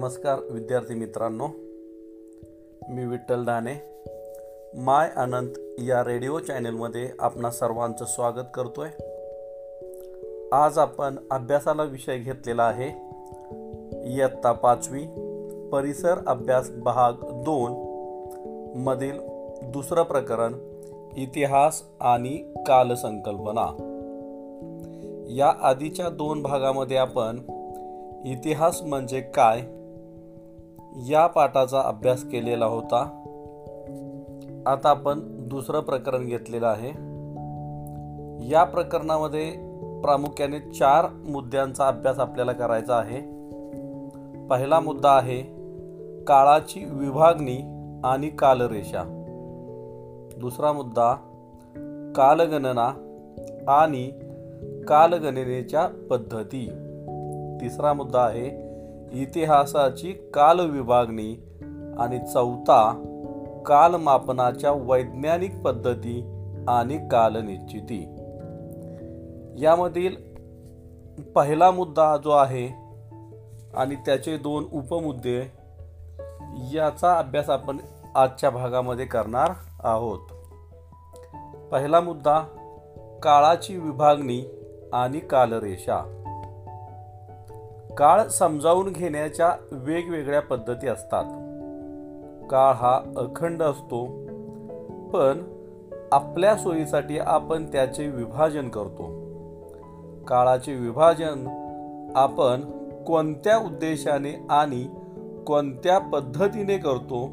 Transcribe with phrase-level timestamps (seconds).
[0.00, 1.46] नमस्कार विद्यार्थी मित्रांनो.
[2.88, 3.82] मी विठ्ठल दाने.
[4.74, 8.88] माय अनंत या रेडिओ चॅनेलमध्ये आपणा सर्वांचं स्वागत करतोय.
[10.52, 12.88] आज आपण अभ्यासाला विषय घेतलेला आहे.
[14.14, 15.06] इयत्ता पाचवी
[15.72, 17.72] परिसर अभ्यास भाग दोन
[18.78, 19.18] मधील
[19.62, 20.54] दुसरं प्रकरण
[21.16, 23.66] इतिहास आणि कालसंकल्पना.
[25.28, 27.38] या आधीच्या दोन भागामध्ये आपण
[28.24, 29.60] इतिहास म्हणजे काय
[30.96, 33.16] या पाठाचा अभ्यास केलेला होता.
[34.66, 36.88] आता आपण दुसरं प्रकरण घेतलेलं आहे.
[38.50, 39.50] या प्रकरणामध्ये
[40.02, 43.20] प्रामुख्याने चार मुद्द्यांचा अभ्यास आपल्याला करायचा आहे.
[44.46, 45.40] पहिला मुद्दा आहे
[46.24, 49.02] काळाची विभागणी आणि कालरेषा.
[50.40, 51.14] दुसरा मुद्दा
[52.16, 52.88] कालगणना
[53.68, 54.10] आणि
[54.88, 56.66] कालगणनेच्या पद्धती.
[57.60, 58.69] तिसरा मुद्दा आहे
[59.12, 61.42] इतिहासाची काल विभागणी
[61.98, 63.06] आणि चौथा
[63.66, 66.20] कालमापनाच्या वैज्ञानिक पद्धती
[66.68, 68.04] आणि कालनिश्चिती.
[69.64, 70.16] यामधील
[71.34, 72.66] पहिला मुद्दा जो आहे
[73.74, 75.52] आणि त्याचे दोन उपमुद्दे
[76.72, 77.76] याचा अभ्यास आपण
[78.14, 79.50] आजच्या भागामध्ये करणार
[79.84, 80.18] आहोत.
[81.72, 82.40] पहिला मुद्दा
[83.22, 84.42] काळाची विभागणी
[84.92, 86.19] आणि कालरेषा.
[88.00, 91.24] काळ समजावून घेण्याच्या वेगवेगळ्या पद्धती असतात.
[92.50, 94.04] काळ हा अखंड असतो
[95.10, 95.42] पण
[96.12, 99.04] आपल्या सोयीसाठी आपण त्याचे विभाजन करतो.
[100.24, 101.46] काळाचे विभाजन
[102.16, 102.60] आपण
[103.04, 104.88] कोणत्या उद्देशाने आणि
[105.46, 107.28] कोणत्या पद्धतीने करतो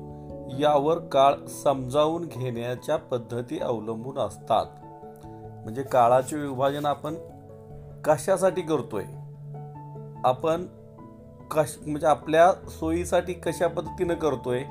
[0.60, 4.66] यावर काळ समजावून घेण्याच्या पद्धती अवलंबून असतात.
[5.64, 7.16] म्हणजे काळाचे विभाजन आपण
[8.04, 9.04] कशासाठी करतोय?
[10.24, 10.66] आपण
[11.52, 14.64] कश म्हणजे आपल्या सोयीसाठी कशा पद्धतीनं करतोय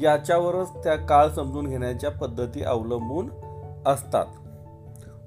[0.00, 3.30] याच्यावरच त्या काळ समजून घेण्याच्या पद्धती अवलंबून
[3.86, 4.26] असतात.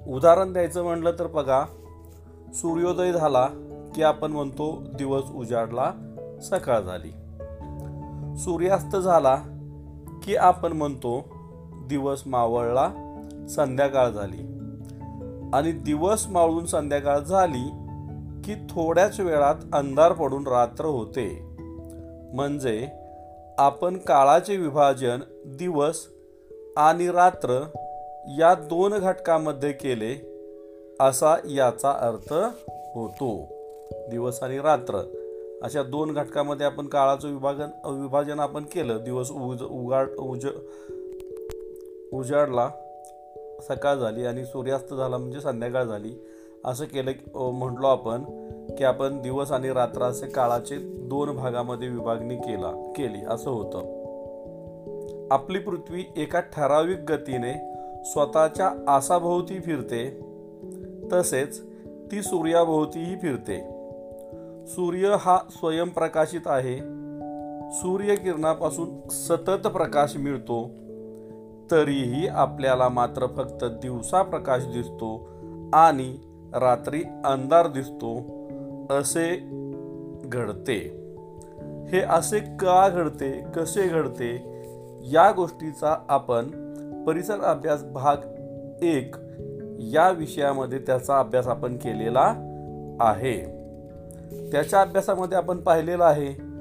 [0.07, 1.65] उदाहरण द्यायचं म्हटलं तर बघा
[2.53, 3.47] सूर्योदय झाला
[3.95, 5.91] की आपण म्हणतो दिवस उजाडला
[6.43, 7.11] सकाळ झाली.
[8.37, 9.35] सूर्यास्त झाला
[10.23, 11.25] की आपण म्हणतो
[11.87, 12.91] दिवस मावळला
[13.49, 14.41] संध्याकाळ झाली.
[15.53, 17.82] आणि दिवस मावळून संध्याकाळ झाली
[18.43, 21.39] की थोड्याच वेळात अंधार पडून रात्र होते.
[22.33, 22.87] म्हणजे
[23.57, 26.07] आपण काळाचे विभाजन दिवस
[26.77, 27.63] आणि रात्र
[28.37, 30.29] या दोन घटकामध्ये केले
[30.99, 32.33] असा याचा अर्थ
[32.95, 33.47] होतो.
[34.09, 35.19] दिवस आणि रात्र.
[35.63, 39.03] अशा दोन घटकामध्ये आपण काळाचं विभाजन विभाजन आपण केलं.
[39.03, 40.47] दिवस उज उगाड उज
[42.13, 42.69] उजाडला
[43.61, 46.13] सकाळ झाली आणि सूर्यास्त झाला म्हणजे संध्याकाळ झाली.
[46.65, 47.11] असं केलं
[47.51, 48.23] म्हटलो आपण
[48.77, 50.75] की आपण दिवस आणि रात्र असे काळाचे
[51.07, 54.03] दोन भागामध्ये विभागणी केला केली असं होतं.
[55.31, 57.53] आपली पृथ्वी एका ठराविक गतीने
[58.05, 60.19] स्वतःच्या आसाभोवती फिरते
[61.13, 61.61] तसेच
[62.11, 63.59] ती सूर्याभोवतीही फिरते.
[64.67, 66.77] सूर्य हा स्वयंप्रकाशित आहे.
[67.71, 70.69] सूर्यकिरणापासून सतत प्रकाश मिळतो
[71.71, 75.27] तरीही आपल्याला मात्र फक्त दिवसा प्रकाश दिसतो
[75.73, 76.17] आणि
[76.53, 78.17] रात्री अंधार दिसतो
[78.89, 79.49] असे
[80.23, 80.99] घडते.
[81.91, 84.61] हे असे का घडते कसे घडते
[85.03, 86.45] या गोष्टीचा आपण
[87.03, 88.17] परिसर अभ्यास भाग
[88.83, 89.15] एक
[89.79, 92.33] या विषयामध्ये त्याचा अभ्यास आपण केलेला
[92.99, 93.63] आहे.
[94.51, 96.53] त्याच्या अभ्यासामध्ये आपण पाहिलेलं आहे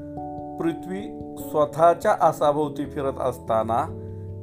[0.59, 3.99] पृथ्वी स्वतःच्या आसाभोवती फिरत असताना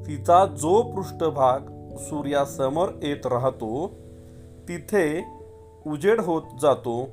[0.07, 1.59] तिचा जो पृष्ठभाग
[1.97, 3.91] सूर्यासमोर येत राहतो
[4.67, 5.38] तिथे
[5.91, 7.07] उजेड होत जातो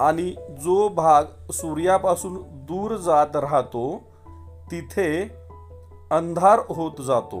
[0.00, 4.00] आणि जो भाग सूर्यापासून दूर जात राहतो
[4.70, 5.30] तिथे
[6.10, 7.40] अंधार होत जातो.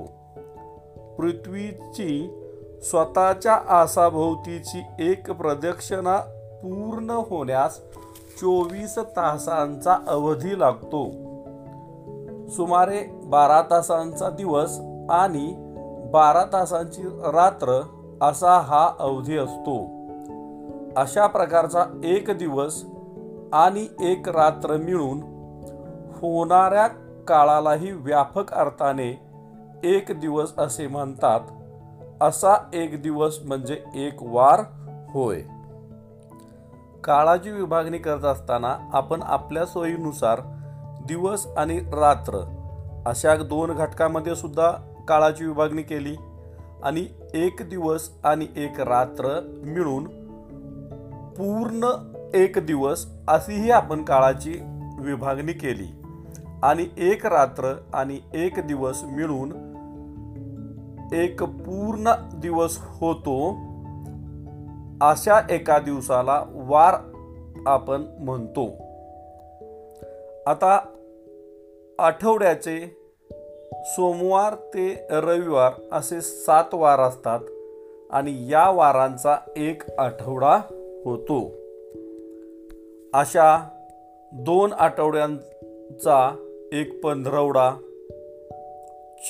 [1.18, 2.42] पृथ्वीची
[2.82, 6.16] स्वतःच्या आसाभोवतीची एक प्रदक्षिणा
[6.62, 7.78] पूर्ण होण्यास
[8.40, 11.04] चोवीस तासांचा अवधी लागतो.
[12.48, 14.78] सुमारे बारा तासांचा दिवस
[15.10, 15.54] आणि
[16.12, 17.80] बारा तासांची रात्र
[18.20, 19.95] असा हा अवधी असतो.
[20.96, 22.84] अशा प्रकारचा एक दिवस
[23.52, 25.20] आणि एक रात्र मिळून
[26.14, 26.86] होणाऱ्या
[27.28, 29.20] काळालाही व्यापक अर्थाने
[29.84, 31.40] एक दिवस असे म्हणतात.
[32.20, 34.60] असा एक दिवस म्हणजे एक वार
[35.08, 35.42] होय.
[37.04, 40.40] काळाची विभागणी करत असताना आपण आपल्या सोयीनुसार
[41.06, 42.38] दिवस आणि रात्र
[43.06, 44.70] अशा दोन घटकामध्ये सुद्धा
[45.08, 46.16] काळाची विभागणी केली
[46.82, 50.25] आणि एक दिवस आणि एक रात्र मिळून
[51.38, 51.86] पूर्ण
[52.34, 54.58] एक दिवस अशीही आपण काळाची
[55.00, 56.02] विभागणी केली.
[56.62, 59.52] आणि एक रात्र आणि एक दिवस मिळून
[61.12, 63.50] एक पूर्ण दिवस होतो
[65.00, 66.94] अशा एका दिवसाला वार
[67.66, 68.66] आपण म्हणतो.
[70.46, 70.78] आता
[71.98, 72.96] आठवड्याचे
[73.72, 77.40] सोमवार ते रविवार असे सात वार असतात
[78.10, 80.58] आणि या वारांचा एक आठवडा
[81.06, 81.52] होतो.
[83.14, 83.68] अशा
[84.32, 86.36] दोन आठवड्यांचा
[86.72, 87.70] एक पंधरवडा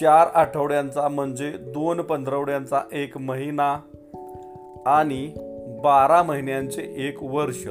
[0.01, 3.81] चार आठवड्यांचा म्हणजे दोन पंधरवड्यांचा एक महिना
[4.87, 5.33] आणि
[5.83, 7.69] बारा महिन्यांचे एक वर्ष.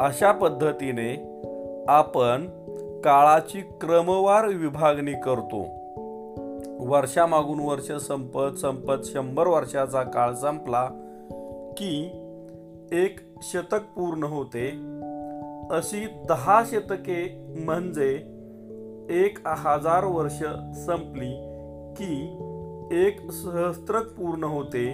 [0.00, 1.40] अशा पद्धतीने
[1.88, 2.46] आपण
[3.00, 5.60] काळाची क्रमवार विभागणी करतो.
[6.86, 10.88] वर्षामागून वर्ष संपत संपत शंभर वर्षाचा काळ संपला
[11.76, 12.19] की
[12.92, 14.68] एक शतक पूर्ण होते.
[15.70, 18.14] अशी दहा शतके म्हणजे
[19.10, 20.38] एक हजार वर्ष
[20.86, 21.30] संपली
[21.96, 22.36] की
[22.92, 24.90] एक सहस्त्रक पूर्ण होते.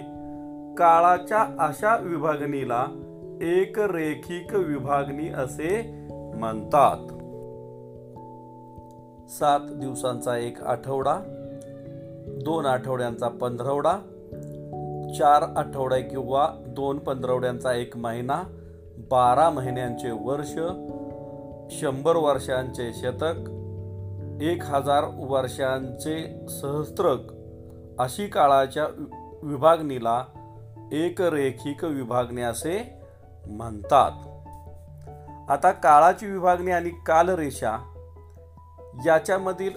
[0.77, 2.85] काळाच्या अशा विभागणीला
[3.41, 6.05] एक रेखिक विभागणी असे
[6.35, 7.07] म्हणतात.
[9.29, 11.19] सात दिवसांचा एक आठवडा
[12.45, 13.97] दोन आठवड्यांचा पंधरवडा
[15.17, 18.43] चार आठवडे किंवा दोन पंधरवड्यांचा एक महिना
[18.97, 20.51] बारा महिन्यांचे वर्ष
[21.79, 23.33] शंभर वर्षांचे शतक
[24.41, 27.19] एक हजार वर्षांचे सहस्त्रक
[27.99, 28.85] अशी काळाच्या
[29.43, 30.25] विभागणीला
[30.91, 32.99] एकरेखिक विभागणी असे
[33.47, 34.11] म्हणतात.
[35.51, 37.77] आता काळाची विभागणी आणि कालरेषा
[39.05, 39.71] याच्यामधील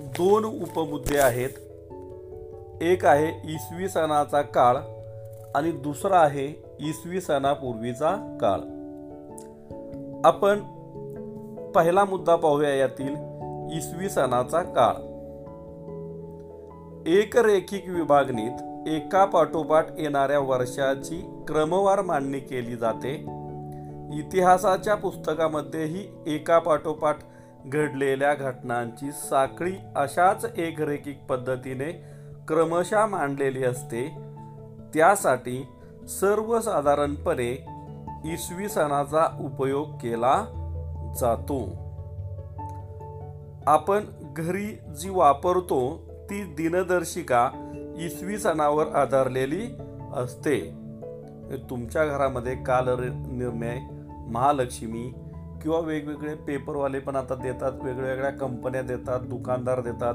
[0.00, 1.50] दोन उपमुद्दे आहेत.
[2.82, 4.76] एक आहे इसवी सणाचा काळ
[5.54, 8.60] आणि दुसरा आहे इसवी सणापूर्वीचा काळ.
[10.24, 10.60] आपण
[11.72, 13.14] पहिला मुद्दा पाहूया यातील
[13.76, 14.94] इसवी सणाचा काळ.
[17.06, 23.14] एक रेखिक विभागणीत एका पाठोपाठ येणाऱ्या वर्षाची क्रमवार मांडणी केली जाते.
[24.12, 27.16] इतिहासाच्या पुस्तकामध्येही एका पाठोपाठ
[27.66, 31.92] घडलेल्या घटनांची साखळी अशाच एक रेखिक पद्धतीने
[32.48, 34.29] क्रमशः मांडलेली असते.
[34.94, 35.66] त्यासाठी
[36.08, 37.66] सर्वसाधारणपणे
[38.24, 40.44] इसवी सणाचा उपयोग केला
[41.20, 41.90] जातो.
[43.66, 44.00] आपण
[44.36, 44.66] घरी
[45.00, 46.00] जी वापरतो
[46.30, 47.50] ती दिनदर्शिका
[47.98, 49.66] इसवी सणावर आधारलेली
[50.14, 50.60] असते.
[51.70, 53.78] तुमच्या घरामध्ये काल निर्णय
[54.30, 55.14] महालक्ष्मी
[55.62, 60.14] किंवा वेगवेगळे पेपरवाले पण आता देतात वेगवेगळ्या कंपन्या देतात दुकानदार देतात.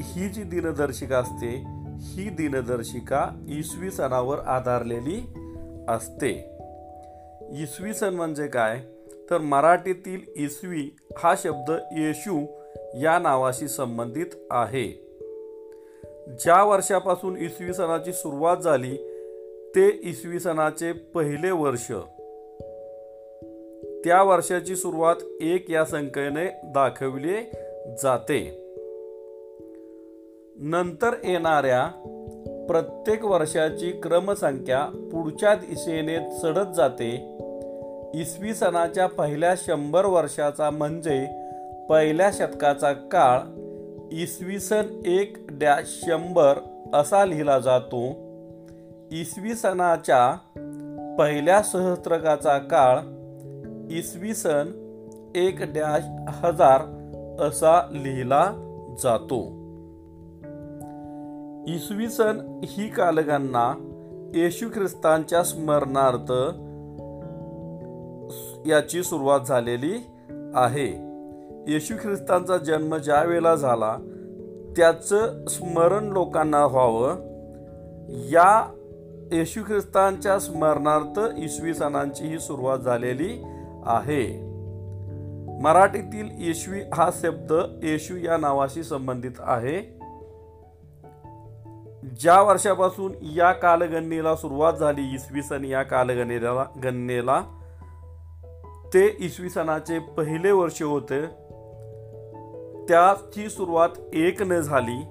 [0.00, 5.26] ही जी दिनदर्शिका असते ही दिनदर्शिका इसवी सणावर आधारलेली
[5.88, 6.50] असते.
[7.62, 8.80] इसवी सण म्हणजे काय?
[9.30, 12.46] तर मराठीतील इसवी हा शब्द येशू
[12.94, 14.88] या नावाशी संबंधित आहे.
[16.40, 18.96] ज्या वर्षापासून इसवी सणाची सुरुवात झाली
[19.76, 21.92] ते इसवी सणाचे पहिले वर्ष.
[24.04, 27.42] त्या वर्षाची सुरुवात एक या संख्येने दाखवली
[28.02, 28.61] जाते.
[30.64, 31.86] नंतर येणाऱ्या
[32.68, 37.36] प्रत्येक वर्षाची क्रमसंख्या पुढच्या दिशेने चढत जाते.
[38.14, 41.26] इसवी सणाच्या पहिल्या शंभर वर्षाचा म्हणजे
[41.88, 43.38] पहिल्या शतकाचा काळ
[44.12, 46.54] इसवी सन एक डॅश शंभर
[46.94, 48.06] असा लिहिला जातो.
[49.12, 50.36] इसवी सणाच्या
[51.18, 52.98] पहिल्या सहस्त्रकाचा काळ
[53.90, 54.70] इसवी सन
[55.34, 56.80] एक डॅश हजार
[57.40, 58.52] असा लिहिला
[59.02, 59.61] जातो.
[61.68, 63.74] इसवी सन ही कालगांना
[64.34, 66.32] येशू ख्रिस्तांच्या स्मरणार्थ
[68.68, 69.92] याची सुरुवात झालेली
[70.54, 70.86] आहे.
[71.72, 73.96] येशू ख्रिस्तांचा जन्म ज्या वेळेला झाला
[74.76, 77.14] त्याचं स्मरण लोकांना व्हावं.
[78.08, 78.72] या
[79.32, 83.42] येशू ख्रिस्तांच्या स्मरणार्थ इसवी सणांची ही सुरुवात झालेली
[83.86, 84.52] आहे.
[85.62, 87.52] मराठीतील येशवी हा शब्द
[87.82, 90.01] येशू या नावाशी संबंधित आहे.
[92.02, 97.42] ज्या वर्षापासून या कालगणनेला सुरुवात झाली इसवी सन या कालगणनेला गणनेला
[98.94, 101.26] ते इसवी सणाचे पहिले वर्ष होते.
[102.88, 105.04] त्याची सुरुवात एक न झाली.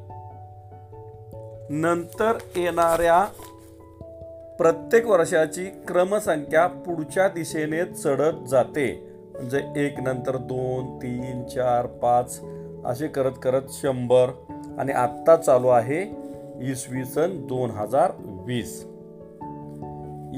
[1.69, 3.25] नंतर येणाऱ्या
[4.57, 9.11] प्रत्येक वर्षाची क्रमसंख्या पुढच्या दिशेने चढत जाते.
[9.33, 12.41] म्हणजे एक नंतर दोन तीन चार पाच
[12.85, 14.29] असे करत करत शंभर.
[14.79, 16.20] आणि आत्ता चालू आहे
[16.61, 18.85] इसवी सन दोन हजार वीस.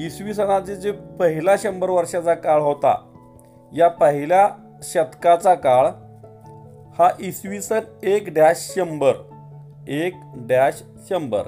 [0.06, 2.96] इसवी सणाचे जे पहिला शंभर वर्षाचा काळ होता
[3.72, 4.48] या पहिल्या
[4.84, 5.88] शतकाचा काळ
[7.00, 9.14] हा इसवी सन एक डॅश शंभर
[9.88, 11.44] एक डॅश शंभर.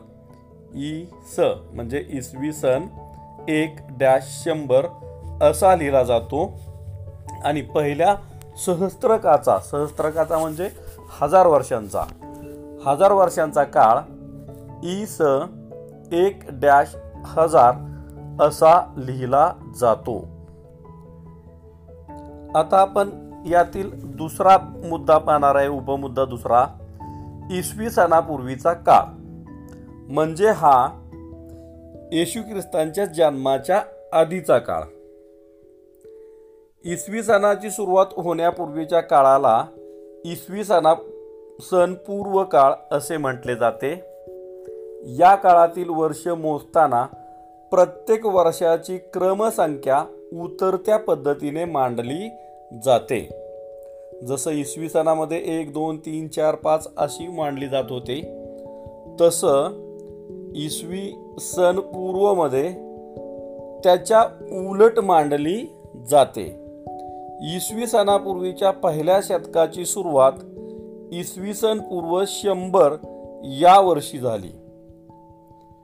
[0.75, 1.05] ई
[1.35, 1.39] स
[1.71, 2.87] म्हणजे इसवी सन
[3.47, 4.85] एक डॅश शंभर
[5.41, 6.53] असा लिहिला जातो.
[7.43, 8.15] आणि पहिल्या
[8.65, 10.69] सहस्त्रकाचा सहस्त्रकाचा म्हणजे
[11.21, 12.03] हजार वर्षांचा
[12.85, 13.99] हजार वर्षांचा काळ
[14.85, 15.21] ई स
[16.11, 17.73] एक डॅश हजार
[18.41, 20.17] असा लिहिला जातो.
[22.55, 23.09] आता आपण
[23.47, 26.65] यातील दुसरा मुद्दा पाहणार आहे उपमुद्दा दुसरा.
[27.51, 29.03] इसवी सणापूर्वीचा काळ.
[30.13, 30.87] म्हणजे हा
[32.11, 33.81] येशू ख्रिस्तांच्या जन्माच्या
[34.13, 34.81] आधीचा काळ.
[36.83, 39.65] इसवी सणाची सुरुवात होण्यापूर्वीच्या काळाला
[40.25, 40.93] इसवी सणा
[41.61, 44.14] सण पूर्व काळ असे म्हटले जाते.
[45.05, 47.05] या काळातील वर्ष मोजताना
[47.71, 52.29] प्रत्येक वर्षाची क्रमसंख्या उतरत्या पद्धतीने मांडली
[52.85, 53.29] जाते.
[54.27, 58.21] जसं इसवी सणामध्ये एक दोन तीन चार पाच अशी मांडली जात होते.
[59.21, 59.69] तसं
[60.55, 62.69] इसवी सन पूर्वमध्ये
[63.83, 64.21] त्याच्या
[64.69, 65.65] उलट मांडली
[66.09, 66.45] जाते.
[67.55, 70.31] इसवी सणापूर्वीच्या पहिल्या शतकाची सुरुवात
[71.11, 72.95] इसवी सन पूर्व शंभर
[73.43, 74.64] या वर्षी झाली.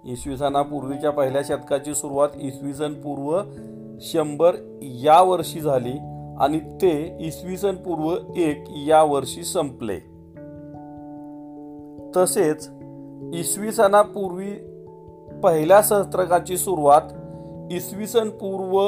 [0.05, 3.41] इसवी सणापूर्वीच्या पहिल्या शतकाची सुरुवात इसवी सन पूर्व
[4.01, 5.93] शंभर या वर्षी झाली
[6.39, 9.97] आणि ते इसवी सन पूर्व एक या वर्षी संपले.
[12.15, 12.69] तसेच
[13.33, 14.51] इसवी सणापूर्वी
[15.43, 17.01] पहिल्या सहस्त्रकाची सुरुवात
[17.71, 18.81] इसवी सन पूर्व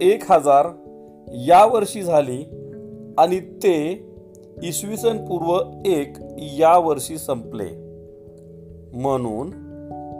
[0.00, 0.66] एक हजार
[1.34, 2.42] या वर्षी झाली
[3.18, 4.08] आणि ते
[4.62, 7.83] इसवी सन पूर्व एक या वर्षी संपले.
[8.94, 9.50] म्हणून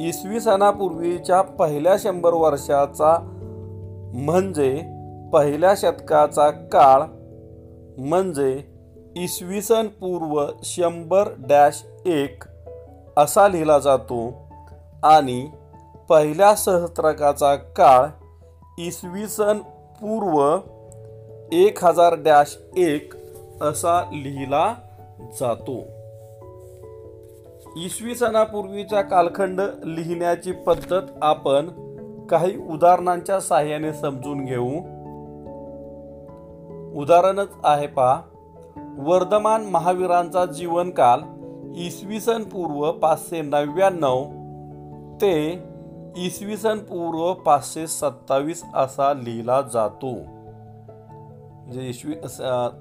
[0.00, 3.16] इसवी सणापूर्वीच्या पहिल्या शंभर वर्षाचा
[4.14, 4.82] म्हणजे
[5.32, 7.02] पहिल्या शतकाचा काळ
[7.98, 8.62] म्हणजे
[9.16, 12.44] इसवी सन पूर्व शंभर डॅश एक
[13.16, 14.48] असा लिहिला जातो
[15.02, 15.50] आणि
[16.08, 18.06] पहिल्या सहस्त्रकाचा काळ
[18.78, 19.58] इसवी सन
[20.00, 20.58] पूर्व
[21.52, 23.14] एक हजार डॅश एक
[23.62, 24.74] असा लिहिला
[25.40, 25.80] जातो.
[27.76, 31.68] इसवी सणापूर्वीचा कालखंड लिहिण्याची पद्धत आपण
[32.30, 34.70] काही उदाहरणांच्या साह्याने समजून घेऊ.
[37.00, 38.20] उदाहरणच आहे पहा.
[38.98, 41.22] वर्धमान महावीरांचा जीवनकाल
[41.76, 44.24] इसवी सन पूर्व पाचशे नव्याण्णव
[45.20, 45.34] ते
[46.16, 50.14] इसवी सन पूर्व पाचशे सत्तावीस असा लिहिला जातो.
[51.64, 52.14] म्हणजे इसवी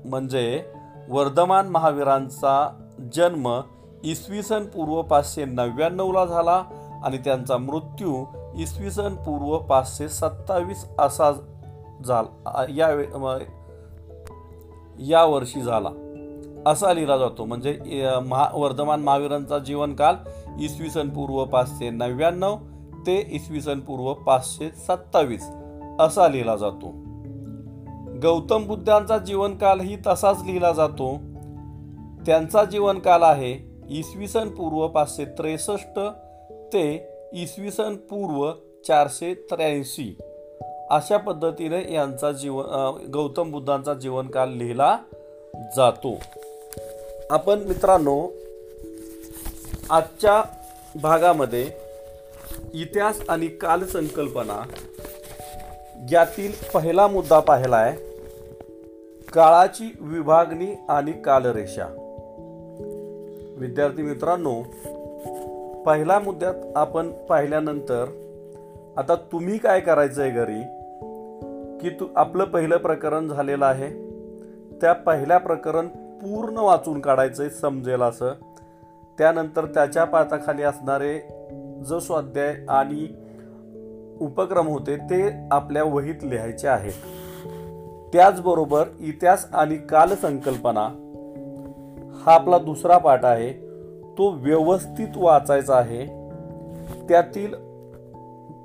[0.06, 0.64] म्हणजे
[1.10, 2.70] वर्धमान महावीरांचा
[3.14, 3.60] जन्म
[4.04, 6.64] इसवी सन पूर्व पाचशे नव्याण्णवला झाला
[7.04, 8.24] आणि त्यांचा मृत्यू
[8.58, 11.32] इसवी सन पूर्व पाचशे सत्तावीस असा
[12.06, 12.90] झाला या
[15.00, 15.90] यावर्षी झाला.
[16.66, 17.46] असा लिहिला जातो.
[17.46, 17.80] म्हणजे
[18.26, 20.16] महा वर्धमान महावीरांचा जीवनकाल
[20.60, 22.56] इसवी सन पूर्व पाचशे नव्याण्णव
[23.08, 25.50] ते इसवी सन पूर्व पाचशे सत्तावीस
[26.00, 26.92] असा लिहिला जातो.
[28.24, 31.16] गौतम बुद्धांचा जीवनकालही तसाच लिहिला जातो.
[32.26, 36.00] त्यांचा जीवनकाल आहे इसवी सन पूर्व पाचशे त्रेसष्ट
[36.74, 36.86] ते
[37.34, 38.52] इसवी सन पूर्व
[38.88, 40.18] चारशे त्र्याऐंशी.
[40.92, 44.98] अशा पद्धतीने यांचा जीवन गौतम बुद्धांचा जीवनकाल लिहिला
[45.76, 46.20] जातो.
[47.30, 48.28] आपण मित्रांनो
[49.90, 50.42] आजच्या
[51.02, 51.64] भागामध्ये
[52.74, 54.64] इतिहास आणि कालसंकल्पना
[56.12, 57.96] यातील पहिला मुद्दा पाहिला आहे
[59.34, 62.03] काळाची विभागणी आणि कालरेषा.
[63.58, 64.62] विद्यार्थी मित्रांनो
[65.86, 68.06] पहिल्या मुद्द्यात आपण पाहिल्यानंतर
[68.98, 70.62] आता तुम्ही काय करायचं आहे घरी?
[71.82, 73.90] की तू आपलं पहिलं प्रकरण झालेलं आहे
[74.82, 75.88] त्या पहिल्या प्रकरण
[76.22, 78.32] पूर्ण वाचून काढायचं आहे समजेल असं.
[79.18, 81.20] त्यानंतर त्याच्या पाताखाली असणारे
[81.88, 83.08] जो स्वाध्याय आणि
[84.22, 86.94] उपक्रम होते ते आपल्या वहीत लिहायचे आहेत.
[88.14, 91.03] त्याचबरोबर इतिहास आणि कालसंकल्पना
[92.26, 93.54] हा आपला दुसरा पाठ आहे.
[94.18, 96.06] तो व्यवस्थित वाचायचा आहे.
[97.10, 97.54] त्यातील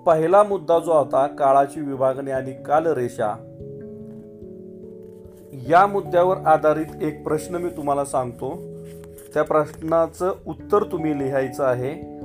[0.07, 3.35] पहिला मुद्दा जो होता काळाची विभागणी आणि कालरेषा.
[5.69, 8.63] या मुद्द्यावर आधारित एक प्रश्न मी तुम्हाला सांगतो.
[9.35, 12.19] त्या प्रश्नाचं उत्तर तुम्ही लिहायचं आहे.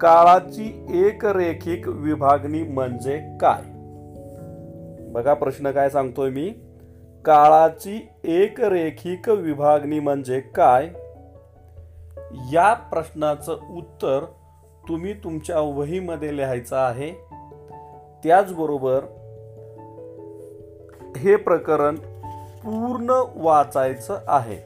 [0.00, 3.62] काळाची एक रेखिक विभागणी म्हणजे काय?
[5.12, 6.54] बघा प्रश्न काय सांगतोय मी.
[7.24, 10.88] काळाची एक रेखिक विभागणी म्हणजे काय?
[12.52, 14.24] या प्रश्नाचं उत्तर
[14.88, 17.12] तुम्ही तुमच्या वहीमध्ये लिहायचं आहे.
[18.24, 19.00] त्याचबरोबर
[21.16, 21.94] हे प्रकरण
[22.64, 24.56] पूर्ण वाचायचं आहे.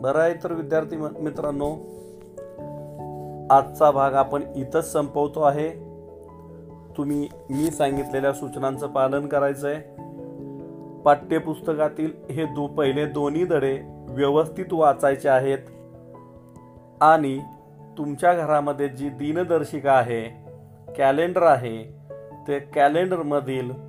[0.00, 1.72] बरं आहे तर विद्यार्थी मित्रांनो
[3.50, 5.85] आजचा भाग आपण इथंच संपवतो आहे.
[6.96, 9.80] तुम्ही मी सांगितलेल्या सूचनांचं पालन करायचं आहे
[11.02, 15.58] पाठ्यपुस्तकातील हे दो पहिले दोन्ही धडे व्यवस्थित वाचायचे आहेत.
[17.00, 17.40] आणि
[17.98, 20.46] तुमच्या घरामध्ये जी दिनदर्शिका आहे
[20.98, 21.98] कॅलेंडर आहे
[22.48, 23.86] ते कॅलेंडरमधील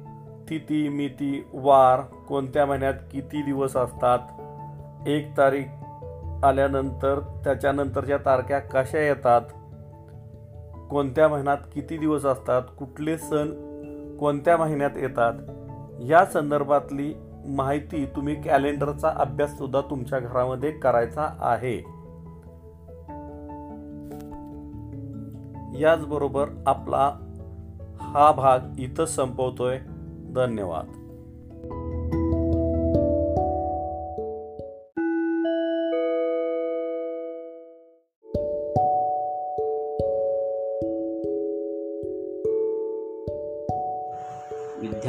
[0.50, 4.20] तिथी मिती वार कोणत्या महिन्यात किती दिवस असतात
[5.08, 5.64] एक तारीख
[6.44, 9.42] आल्यानंतर त्याच्यानंतरच्या तारख्या कशा येतात
[10.90, 13.68] कोणत्या महिन्यात किती दिवस असतात कुठले सण
[14.18, 15.34] कोणत्या महिन्यात येतात
[16.00, 17.14] या संदर्भातली
[17.46, 21.78] माहिती तुम्ही कॅलेंडरचा अभ्यास सुद्धा तुमच्या घरामध्ये करायचा आहे.
[25.80, 27.12] याचबरोबर आपला
[28.02, 29.78] हा भाग इथं संपवतोय.
[30.36, 30.97] धन्यवाद.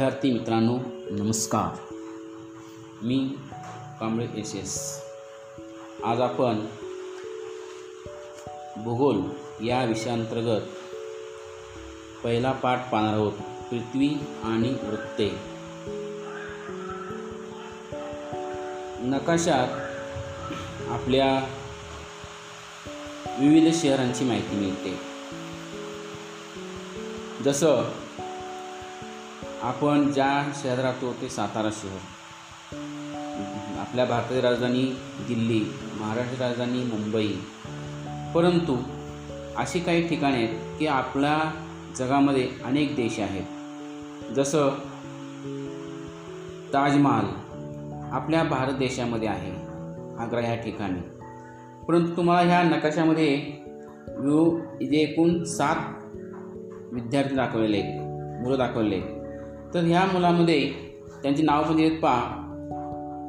[0.09, 0.77] विद्यार्थी मित्रांनो
[1.11, 1.95] नमस्कार.
[3.01, 3.29] मी
[3.99, 5.01] कांबळे एस एस.
[6.03, 6.65] आज आपण
[8.83, 9.21] भूगोल
[9.67, 10.61] या विषयांतर्गत
[12.23, 13.31] पहिला पाठ पाहणार आहोत
[13.69, 14.09] पृथ्वी
[14.43, 15.29] आणि वृत्ते.
[19.01, 19.67] नकाशात
[20.89, 21.39] आपल्या
[23.39, 24.99] विविध शहरांची माहिती मिळते.
[27.43, 27.83] जसं
[29.61, 31.97] आपण ज्या शहरात राहतो ते सातारा शहर.
[33.79, 34.95] आपल्या भारताची राजधानी
[35.27, 35.65] दिल्ली
[35.99, 37.33] महाराष्ट्राची राजधानी मुंबई.
[38.35, 38.77] परंतु
[39.57, 41.39] अशी काही ठिकाणे आहेत की आपल्या
[41.97, 43.43] जगामध्ये अनेक देश आहेत.
[44.33, 44.69] जसं
[46.73, 47.25] ताजमहाल
[48.11, 49.51] आपल्या भारत देशामध्ये आहे
[50.19, 50.99] आग्रा ह्या ठिकाणी.
[51.85, 53.51] परंतु तुम्हाला ह्या नकाशामध्ये
[54.17, 55.75] व्यू जे एकूण सात
[56.93, 57.99] विद्यार्थी दाखवलेले आहेत
[58.43, 59.18] मुलं दाखवले आहेत.
[59.73, 60.71] तर ह्या मुलामध्ये
[61.23, 62.35] त्यांची नावं पण म्हणजे दिलेत पहा.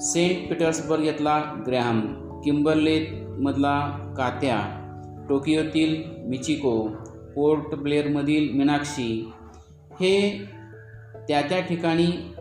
[0.01, 2.01] सेंट पीटर्सबर्ग यातला ग्रॅहम
[2.45, 4.77] किंबर्लेमधला कात्या
[5.29, 6.89] टोकियोतील मिचिको
[7.37, 9.33] पोर्ट ब्लेअरमधील मीनाक्षी.
[9.93, 10.45] हे
[11.29, 12.35] त्या त्या ठिकाणी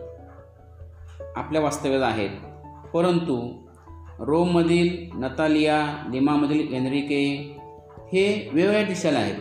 [1.36, 2.30] आपल्या वास्तव्यात आहेत.
[2.94, 3.62] परंतु
[4.18, 7.54] रोममधील नतालिया लिमामधील एनरिके
[8.12, 9.36] हे वेगवेगळ्या दिशेला आहेत.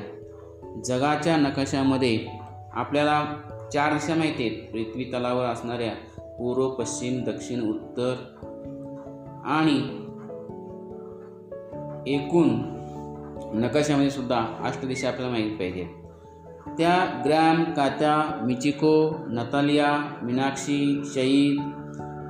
[0.85, 2.25] जगाच्या नकाशामध्ये
[2.73, 3.25] आपल्याला
[3.73, 4.71] चार दिशा माहिती आहेत.
[4.71, 5.93] पृथ्वी तलावर असणाऱ्या
[6.37, 8.15] पूर्व पश्चिम दक्षिण उत्तर
[9.45, 9.77] आणि
[12.07, 12.49] एकूण
[13.53, 15.85] नकाशामध्ये सुद्धा अष्टदिशा आपल्याला माहीत पाहिजेत
[16.77, 21.57] त्या Graham Katya Michiko Natalia Meenakshi Shahid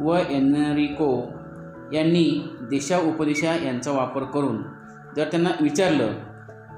[0.01, 1.23] व एनरिको
[1.93, 4.63] यांनी दिशा उपदिशा यांचा वापर करून
[5.15, 6.11] जर त्यांना विचारलं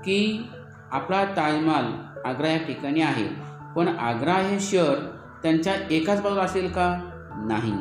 [0.02, 0.46] की
[0.92, 1.86] आपला ताजमहाल
[2.26, 4.96] आग्रा या ठिकाणी आहे पण आग्रा हे शहर
[5.44, 7.00] त्यांच्या एकाच बाजूला असेल का?
[7.48, 7.74] नाही.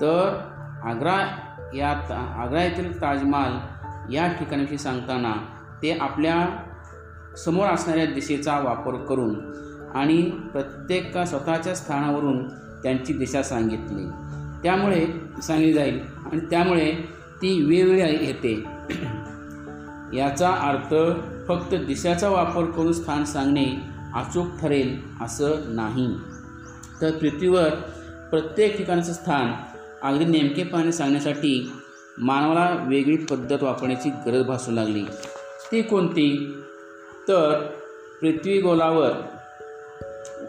[0.00, 0.40] तर
[0.84, 1.28] आग्रा
[1.74, 3.52] या ता आग्रा येथील ताजमहाल
[4.14, 5.32] या ठिकाणाविषयी सांगताना
[5.82, 9.34] ते आपल्यासमोर असणाऱ्या दिशेचा वापर करून
[9.94, 12.48] आणि प्रत्येक स्वतःच्या स्थानावरून
[12.82, 14.08] त्यांची दिशा सांगितली.
[14.62, 15.06] त्यामुळे
[15.42, 16.00] सांगली जाईल
[16.32, 16.92] आणि त्यामुळे
[17.42, 18.64] ती वेगवेगळी येते.
[20.16, 20.94] याचा अर्थ
[21.48, 26.14] फक्त दिशाचा वापर करून स्थान सांगणे अचूक ठरेल असं नाही.
[27.00, 27.68] तर पृथ्वीवर
[28.30, 29.52] प्रत्येक ठिकाणाचं स्थान
[30.02, 31.72] अगदी नेमकेपणाने सांगण्यासाठी
[32.18, 35.04] मानवाला वेगळी पद्धत वापरण्याची गरज भासू लागली.
[35.72, 36.54] ती कोणती?
[37.28, 37.66] तर
[38.20, 39.10] पृथ्वी गोलावर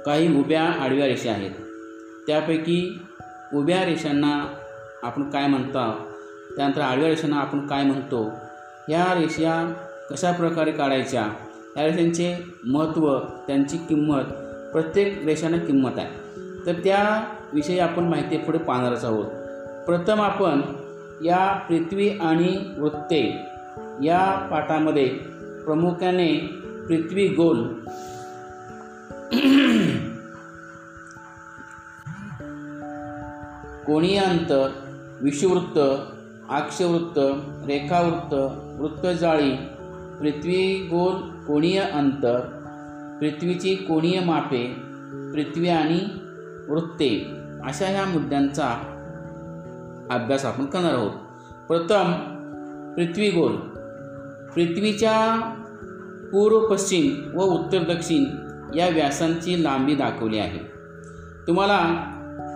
[0.06, 1.52] काही उभ्या आडव्या रेषा आहेत.
[2.28, 3.02] त्यापैकी
[3.54, 4.54] उभ्या रेषांना
[5.04, 6.12] आपण काय म्हणतो?
[6.56, 8.32] त्यानंतर आडव्या रेषांना आपण काय म्हणतो?
[8.88, 9.74] ह्या रेषा
[10.12, 11.28] कशा प्रकारे काढायच्या?
[11.78, 14.24] या रेषांचे महत्त्व त्यांची किंमत
[14.74, 16.08] प्रत्येक रेषांना किंमत आहे.
[16.66, 19.26] तर त्याविषयी आपण माहिती पुढे पाहणारच आहोत.
[19.86, 20.62] प्रथम आपण
[21.26, 23.38] या पृथ्वी आणि वृत्ते
[24.04, 25.06] या पाठामध्ये
[25.66, 26.34] प्रामुख्याने
[26.88, 27.64] पृथ्वी गोल
[33.88, 34.70] कोणीय अंतर
[35.22, 35.80] विषुवृत्त
[36.50, 37.20] अक्षवृत्त
[37.68, 38.34] रेखावृत्त
[38.80, 39.52] वृत्तजाळी
[40.20, 42.40] पृथ्वी गोल कोणीय अंतर
[43.20, 44.76] पृथ्वीची कोणीय मापे
[45.34, 46.00] पृथ्वी आणि
[46.70, 47.28] वृत्ते
[47.64, 48.68] अशा ह्या मुद्द्यांचा
[50.12, 51.12] अभ्यास आपण करणार आहोत.
[51.68, 52.12] प्रथम
[52.96, 53.56] पृथ्वी गोल.
[54.56, 55.40] पृथ्वीच्या
[56.32, 58.26] पूर्व पश्चिम व उत्तर दक्षिण
[58.78, 60.60] या व्यासांची लांबी दाखवली आहे.
[61.48, 61.80] तुम्हाला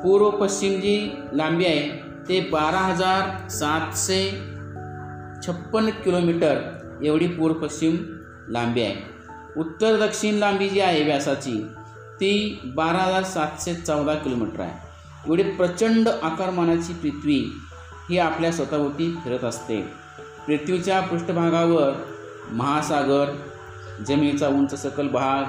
[0.04, 4.32] पूर्व पश्चिम जी लांबी आहे ते बारा हजार सातशे
[5.48, 6.56] छप्पन्न किलोमीटर
[7.04, 7.96] एवढी पूर्व पश्चिम
[8.50, 8.96] लांबी आहे.
[9.58, 11.68] उत्तर दक्षिण लांबी जी आहे व्यासाची
[12.16, 14.88] ती बारा हजार सातशे चौदा किलोमीटर आहे.
[15.28, 17.54] एवढी प्रचंड आकारमानाची पृथ्वी
[18.10, 19.82] ही आपल्या स्वतःभोवती फिरत असते.
[20.48, 21.94] पृथ्वीच्या पृष्ठभागावर
[22.52, 23.36] महासागर
[24.08, 25.44] जमिनीचा उंच सकल भाग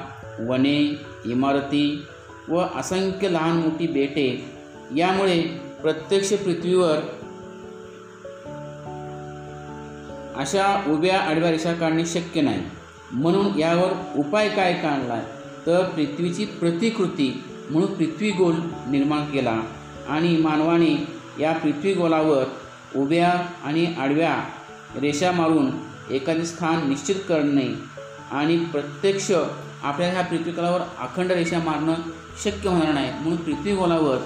[0.48, 2.06] वने इमारती
[2.48, 4.54] व असंख्य लहान मोठी बेटे
[4.96, 5.42] यामुळे
[5.82, 6.98] प्रत्यक्ष पृथ्वीवर
[10.38, 12.62] अशा उभ्या आडव्या रेषा काढणे शक्य नाही.
[13.12, 15.20] म्हणून यावर उपाय काय काढला
[15.66, 17.28] तर पृथ्वीची प्रतिकृती
[17.70, 18.54] म्हणून पृथ्वी गोल
[18.90, 19.60] निर्माण केला
[20.08, 20.94] आणि मानवाने
[21.40, 22.44] या पृथ्वी गोलावर
[22.96, 23.32] उभ्या
[23.64, 24.34] आणि आडव्या
[25.00, 25.70] रेषा मारून
[26.10, 27.66] एखादे स्थान निश्चित करणे
[28.30, 29.30] आणि प्रत्यक्ष
[29.82, 31.94] आपल्या ह्या पृथ्वीतलावर अखंड रेषा मारणं
[32.44, 33.10] शक्य होणार नाही.
[33.10, 34.16] म्हणून पृथ्वी गोलावर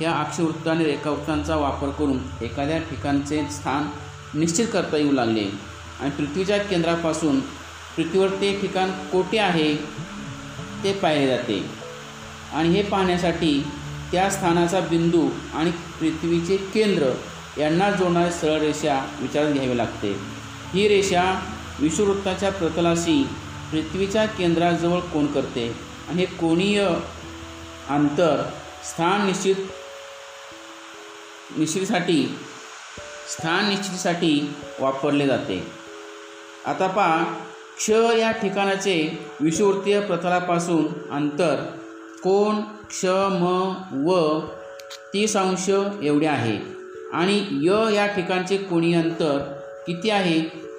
[0.00, 3.86] ह्या अक्षवृत्त आणि रेखावृत्तांचा वापर करून एखाद्या ठिकाणचे स्थान
[4.34, 5.44] निश्चित करता येऊ लागले.
[6.00, 7.40] आणि पृथ्वीच्या केंद्रापासून
[7.96, 9.76] पृथ्वीवर ते ठिकाण कोठे आहे
[10.84, 11.70] ते पाहिले जाते.
[12.52, 13.64] आणि हे पाहण्यासाठी
[14.12, 17.10] त्या स्थानाचा बिंदू आणि पृथ्वीचे केंद्र
[17.58, 20.16] यांना जोडणारी सरळ रेषा विचारात घ्यावी लागते.
[20.74, 21.42] ही रेषा
[21.80, 23.22] विषुववृत्ताच्या प्रतलाशी
[23.72, 25.92] पृथ्वीच्या केंद्राजवळ कोण करते?
[26.08, 26.88] आणि हे कोणीय
[27.88, 28.42] अंतर
[28.84, 29.54] स्थान निश्चित
[31.58, 32.38] निश्चितीसाठी
[33.28, 35.66] स्थान निश्चितीसाठी वापरले जाते.
[36.66, 37.24] आता पहा
[37.78, 41.56] क्ष या ठिकाणाचे विषुवृत्तीय प्रतलापासून अंतर
[42.22, 43.72] कोण क्ष म
[44.06, 44.40] व
[45.14, 45.70] तीस अंश
[46.02, 46.58] एवढे आहे.
[47.12, 49.38] आणि य या ठिकाणचे कोणी अंतर
[49.86, 50.38] किती आहे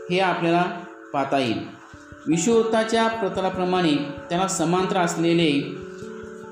[0.10, 0.66] हे आपल्याला
[1.14, 1.84] पाहता येईल.
[2.28, 3.96] विषुवृत्ताच्या प्रतलाप्रमाणे
[4.30, 5.60] त्याला समांतर असलेले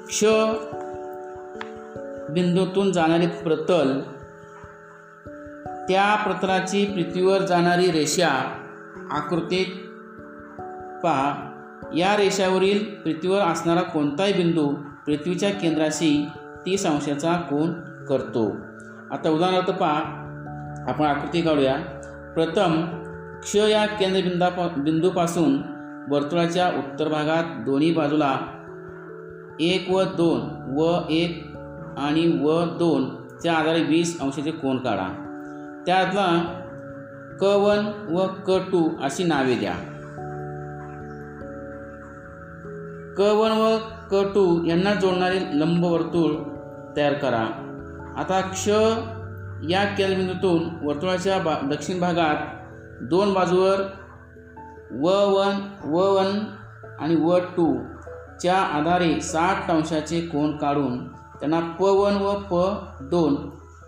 [0.10, 0.24] क्ष
[2.30, 4.00] बिंदूतून जाणारे प्रतल
[5.92, 8.28] त्या प्रतलाची पृथ्वीवर जाणारी रेषा
[9.12, 9.66] आकृतीत
[11.04, 11.52] पहा.
[11.96, 14.76] या रेषावरील पृथ्वीवर असणारा कोणताही बिंदू
[15.06, 16.26] पृथ्वीच्या केंद्राशी
[16.66, 17.74] तीस अंशाचा कोण
[18.06, 18.56] करतो.
[19.12, 20.00] आता उदाहरणार्थ पहा.
[20.88, 21.76] आपण आकृती काढूया.
[22.36, 22.86] प्रथम
[23.42, 25.58] क्ष या केंद्रबिंदा बिंदूपासून
[26.10, 28.38] वर्तुळाच्या उत्तर भागात दोन्ही बाजूला
[29.60, 31.54] एक व दोन व एक
[31.98, 35.21] आणि व दोनच्या आधारे वीस अंशाचे कोण काढा.
[35.86, 36.28] त्यातला
[37.41, 39.74] क वन व क टू अशी नावे द्या.
[43.17, 43.78] क वन व
[44.12, 46.34] क टू यांना जोडणारे लंबवर्तुळ
[46.98, 47.46] तयार करा.
[48.17, 48.67] आता क्ष
[49.70, 52.38] या केलबिंदूतून वर्तुळाच्या बा दक्षिण भागात
[53.10, 53.82] दोन बाजूवर
[55.02, 56.39] व वन व वन
[57.00, 57.74] आणि व टू
[58.41, 60.98] च्या आधारे साठ अंशाचे कोण काढून
[61.39, 62.63] त्यांना प वन व प
[63.02, 63.36] दोन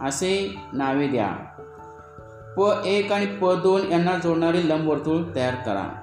[0.08, 0.34] असे
[0.74, 1.34] नावे द्या.
[2.58, 5.96] प एक आणि प दोन यांना जोडणारे लंबवर्तुळ तयार करा.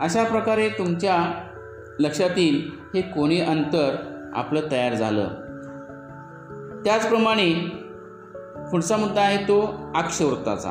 [0.00, 1.44] अशा प्रकारे तुमच्या
[1.98, 3.96] लक्षात येईल हे कोणी अंतर
[4.34, 5.28] आपलं तयार झालं.
[6.84, 7.54] त्याचप्रमाणे
[8.70, 10.70] पुढचा मुद्दा आहे तो अक्षवृत्ताचा.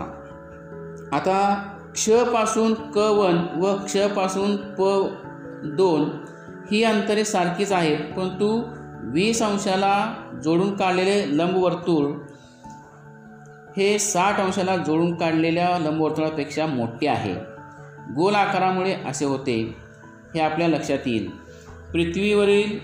[1.11, 5.07] आता क्षपासून क वन व क्षपासून प
[5.63, 6.09] दोन
[6.71, 8.63] ही अंतरे सारखीच आहेत परंतु
[9.03, 10.13] वीस अंशाला
[10.43, 12.22] जोडून काढलेले लंबवर्तुळ
[13.77, 17.33] हे साठ अंशाला जोडून काढलेल्या लंबवर्तुळापेक्षा मोठे आहे.
[18.15, 19.75] गोल आकारामुळे असे होते
[20.35, 21.29] हे आपल्या लक्षात येईल.
[21.93, 22.79] पृथ्वीवरील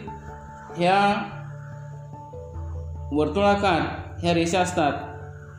[0.77, 1.23] ह्या
[3.11, 3.81] वर्तुळाकार
[4.19, 4.93] ह्या रेषा असतात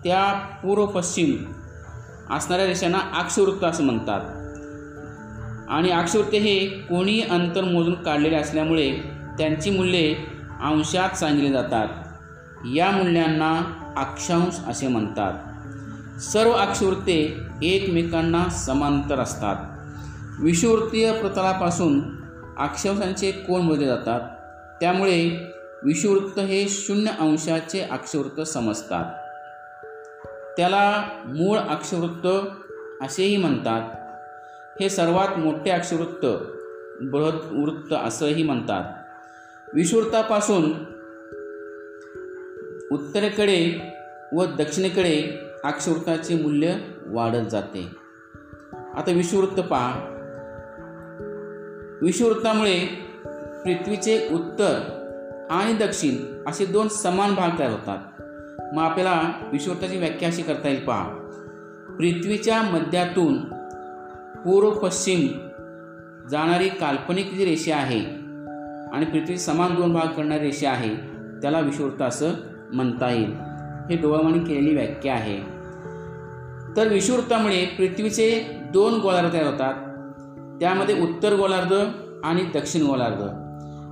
[0.04, 1.52] त्या पूर्व पश्चिम
[2.34, 4.20] असणाऱ्या रेषांना अक्षवृत्त असं म्हणतात.
[5.68, 8.92] आणि अक्षवृत्त हे कोणी अंतर मोजून काढलेले असल्यामुळे
[9.38, 10.14] त्यांची मूल्ये
[10.60, 11.88] अंशात सांगितली जातात.
[12.64, 13.62] या मूल्यांना
[13.96, 15.32] अक्षांश असे म्हणतात.
[16.20, 19.56] सर्व अक्षवृत्ते एकमेकांना समांतर असतात.
[20.40, 22.00] विषुवृत्तीय प्रतलापासून
[22.58, 24.20] अक्षांशांचे कोण मोजले जातात.
[24.80, 25.52] त्यामुळे
[25.84, 29.04] विषुवृत्त हे शून्य अंशाचे अक्षवृत्त समजतात.
[30.56, 32.26] त्याला मूळ अक्षवृत्त
[33.02, 33.82] असेही म्हणतात.
[34.82, 36.26] हे सर्वात मोठे अक्षवृत्त
[37.00, 38.84] बृहत्वृत्त असंही म्हणतात.
[39.74, 40.72] विषुवृत्तापासून
[42.92, 43.82] उत्तरेकडे
[44.32, 46.74] व दक्षिणेकडे अक्षवृत्ताचे मूल्य
[47.06, 47.96] वाढत जाते.
[48.94, 49.94] आता विषुवृत्त पहा.
[52.02, 52.86] विषुवृत्तामुळे
[53.64, 54.78] पृथ्वीचे उत्तर
[55.50, 57.98] आणि दक्षिण असे दोन समान भाग तयार होतात.
[58.74, 61.08] मग आपल्याला विषुवृत्ताची व्याख्या अशी करता येईल पहा.
[61.98, 63.38] पृथ्वीच्या मध्यातून
[64.44, 65.26] पूर्व पश्चिम
[66.28, 68.00] जाणारी काल्पनिक जी रेषा आहे
[68.92, 70.94] आणि पृथ्वी समान दोन भाग करणारी रेषा आहे
[71.42, 72.30] त्याला विषुवृत्त असं
[72.72, 73.32] म्हणता येईल.
[73.90, 75.60] हे डोळामाने केलेली व्याख्या आहे.
[76.76, 79.74] तर विषुवृत्तामुळे पृथ्वीचे दोन गोलार्ध तयार होतात.
[80.60, 81.74] त्यामध्ये उत्तर गोलार्ध
[82.24, 83.22] आणि दक्षिण गोलार्ध.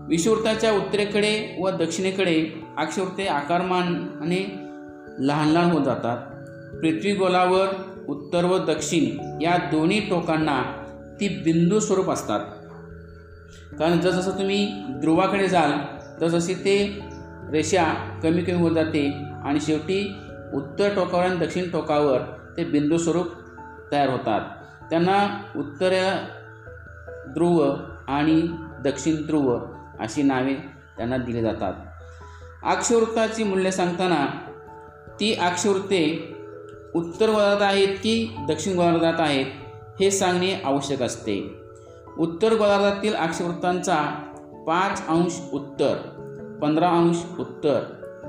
[0.09, 4.59] विषुवृत्ताच्या उत्तरेकडे व दक्षिणेकडे अक्षवृत्ते आकारमानाने
[5.19, 6.19] लहान लहान होत जातात.
[6.81, 7.67] पृथ्वी गोलावर
[8.09, 9.05] उत्तर व दक्षिण
[9.43, 10.63] या दोन्ही टोकांना
[11.21, 12.41] ती बिंदू स्वरूप असतात.
[13.79, 15.73] कारण जसजसं तुम्ही ध्रुवाकडे जाल
[16.23, 16.99] तसजशी ते
[17.53, 17.85] रेषा
[18.23, 20.17] कमी कमी होत जाते आणि शेवटी
[20.55, 22.21] उत्तर टोकावर आणि दक्षिण टोकावर
[22.57, 23.27] ते बिंदू स्वरूप
[23.93, 24.41] तयार होतात.
[24.91, 25.95] त्यांना उत्तर
[27.29, 27.75] ध्रुव
[28.09, 28.43] आणि
[28.85, 29.59] दक्षिण ध्रुव
[30.01, 30.55] अशी नावे
[30.97, 31.73] त्यांना दिली जातात.
[32.65, 34.27] अक्षवृत्ताची मूल्ये सांगताना
[35.21, 36.35] ती अक्षवृत्ते
[36.95, 39.47] उत्तर गोलार्धात आहेत की दक्षिण गोलार्धात आहेत
[40.01, 41.61] हे सांगणे आवश्यक असते.
[42.19, 43.97] उत्तर गोलार्धातील अक्षवृत्तांचा
[44.67, 45.95] पाच अंश उत्तर
[46.63, 47.81] पंधरा अंश उत्तर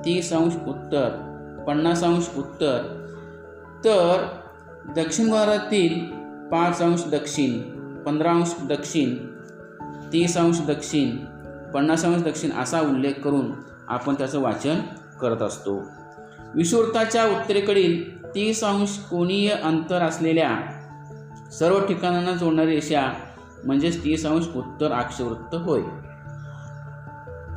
[0.05, 1.09] तीस अंश उत्तर
[1.67, 2.81] पन्नास अंश उत्तर.
[3.85, 4.25] तर
[4.95, 5.99] दक्षिण भारतातील
[6.49, 7.59] पाच अंश दक्षिण
[8.03, 9.15] पंधरा अंश दक्षिण
[10.13, 11.17] तीस अंश दक्षिण
[11.71, 13.51] पन्नास अंश दक्षिण असा उल्लेख करून
[13.87, 14.79] आपण त्याचं वाचन
[15.21, 15.83] करत असतो.
[16.55, 20.57] विषुवृत्ताच्या उत्तरेकडील तीस अंश कोणीय अंतर असलेल्या
[21.59, 23.13] सर्व ठिकाणांना जोडणारी रेषा
[23.65, 25.81] म्हणजेच तीस अंश उत्तर अक्षवृत्त होय.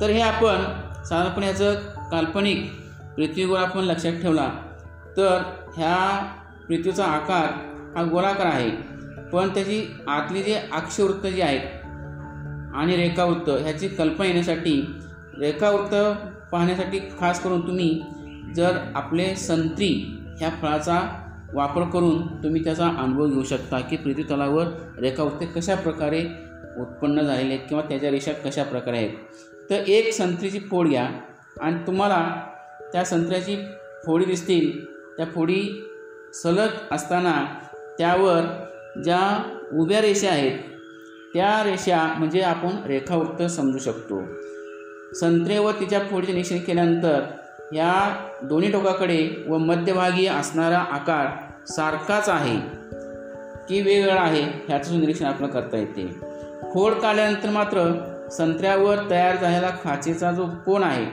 [0.01, 0.63] तर हे आपण
[1.03, 1.73] साधारणपणे याचं
[2.11, 2.69] काल्पनिक
[3.15, 4.49] पृथ्वीगोळ आपण लक्षात ठेवला.
[5.17, 5.41] तर
[5.77, 5.97] ह्या
[6.67, 7.49] पृथ्वीचा आकार
[7.95, 8.69] हा गोलाकार आहे.
[9.31, 11.83] पण त्याची आतली जे अक्षवृत्त जी आहेत
[12.75, 14.79] आणि रेखावृत्त ह्याची कल्पना येण्यासाठी
[15.39, 15.95] रेखावृत्त
[16.51, 17.99] पाहण्यासाठी खास करून तुम्ही
[18.55, 19.87] जर आपले संत्री
[20.39, 20.99] ह्या फळाचा
[21.53, 24.67] वापर करून तुम्ही त्याचा अनुभव घेऊ शकता की पृथ्वी तलावर
[24.99, 26.21] रेखावृत्ते कशा प्रकारे
[26.79, 29.17] उत्पन्न झालेले आहेत किंवा त्याच्या रेषा कशा प्रकारे आहेत.
[29.69, 31.07] तर एक संत्रीची फोड घ्या
[31.61, 32.41] आणि तुम्हाला
[32.93, 33.57] त्या संत्र्याची
[34.05, 34.85] फोडी दिसतील.
[35.17, 35.89] त्या फोडी
[36.33, 37.45] सलग असताना
[37.97, 38.41] त्यावर
[39.03, 40.59] ज्या उभ्या रेषा आहेत
[41.33, 44.21] त्या रेषा म्हणजे आपण रेखावृत्त समजू शकतो.
[45.13, 47.21] संत्रे व तिच्या फोडीचे निरीक्षण केल्यानंतर
[47.73, 51.27] या दोन्ही टोकाकडे व मध्यभागी असणारा आकार
[51.67, 52.59] सारखाच आहे
[53.69, 56.07] की वेगवेगळा आहे ह्याचं निरीक्षण आपल्याला करता येते.
[56.73, 57.79] फोड काढल्यानंतर मात्र
[58.31, 61.05] संत्र्यावर तयार झालेला खाचेचा जो कोण आहे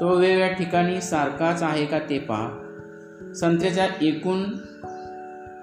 [0.00, 2.48] तो वेगवेगळ्या ठिकाणी सारखाच आहे का ते पहा.
[3.34, 4.42] संत्र्याच्या एकूण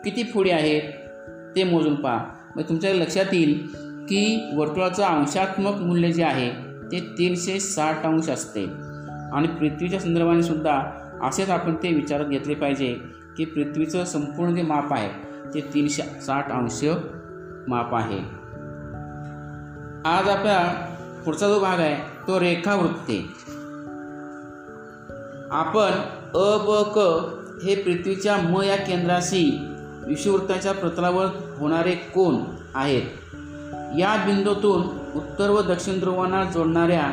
[0.04, 0.82] किती फोडी आहेत
[1.56, 2.26] ते मोजून पहा.
[2.56, 3.68] मग तुमच्या लक्षात येईल
[4.10, 6.50] की वर्तुळाचं अंशात्मक मूल्य जे आहे
[6.92, 8.66] ते तीनशे साठ अंश असते.
[9.34, 10.82] आणि पृथ्वीच्या संदर्भाने सुद्धा
[11.24, 13.00] असेच आपण ते विचारात घेतले पाहिजे
[13.38, 15.10] की पृथ्वीचं संपूर्ण जे माप आहे
[15.54, 16.86] ते तीनशे साठ अंश
[17.68, 18.45] माप आहे.
[20.06, 20.74] आज आपला
[21.26, 23.34] पुढचा जो भाग आहे तो रेखावृत्ते.
[25.52, 25.92] आपण
[26.38, 26.98] अ ब क
[27.64, 29.60] हे पृथ्वीच्या म या केंद्राशी
[30.08, 31.26] विषुवृत्ताच्या प्रतलावर
[31.60, 32.36] होणारे कोण
[32.76, 33.02] आहेत.
[34.00, 34.82] या बिंदूतून
[35.16, 37.06] उत्तर व दक्षिण ध्रुवांना जोडणाऱ्या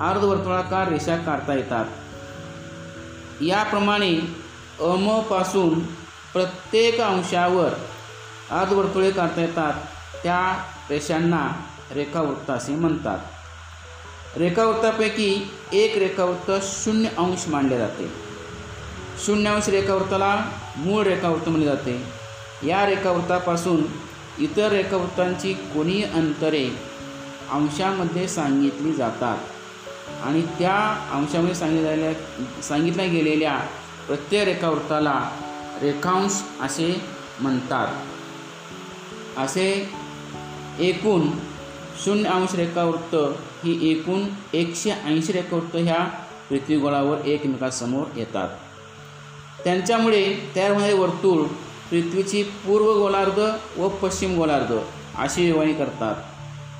[0.00, 1.84] अर्धवर्तुळाकार रेषा काढता येतात.
[3.42, 4.18] याप्रमाणे
[4.80, 5.78] अमपासून
[6.32, 7.70] प्रत्येक अंशावर
[8.50, 9.72] अर्धवर्तुळे काढता येतात.
[10.22, 11.48] त्या रेषांना
[11.94, 13.18] रेखावृत्त असे म्हणतात.
[14.36, 18.12] रेखावृत्तापैकी एक रेखावृत्त शून्य अंश मानले जाते.
[19.26, 20.44] शून्य अंश रेखावृत्ताला
[20.76, 22.02] मूळ रेखावृत्त म्हणले जाते.
[22.66, 23.82] या रेखावृत्तापासून
[24.38, 26.70] इतर रेखावृत्तांची कोणीही अंतरे
[27.50, 29.38] अंशामध्ये सांगितली जातात.
[30.22, 33.58] आणि त्या अंशामध्ये सांगितलेल्या सांगितल्या गेलेल्या
[34.06, 35.30] प्रत्येक रेखावृत्ताला
[35.82, 37.04] रेखांश असे
[37.40, 37.88] म्हणतात.
[39.38, 39.90] असे
[40.78, 41.28] एकूण
[42.04, 43.14] शून्य अंश रेखावृत्त
[43.64, 46.08] ही एकूण एकशे ऐंशी रेखावृत्त ह्या
[46.50, 48.48] पृथ्वीगोळावर एकमेकासमोर येतात.
[49.64, 51.42] त्यांच्यामुळे तयार होणारे वर्तुळ
[51.90, 53.38] पृथ्वीची पूर्व गोलार्ध
[53.80, 54.72] व पश्चिम गोलार्ध
[55.18, 56.14] अशी विभागणी करतात.